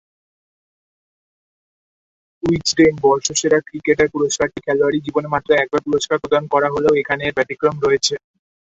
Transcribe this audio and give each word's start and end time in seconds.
Wisden 2.43 2.93
বর্ষসেরা 3.01 3.59
cricketer 3.67 4.07
পুরস্কারটি 4.13 4.59
খেলোয়াড়ী 4.65 4.99
জীবনে 5.05 5.27
মাত্র 5.33 5.49
একবার 5.55 5.81
পুরস্কার 5.87 6.17
প্রদান 6.23 6.43
করা 6.53 6.67
হলেও 6.73 6.93
এখানে 7.01 7.21
এর 7.23 7.35
ব্যতিক্রম 7.37 7.75
রয়েছে। 7.79 8.13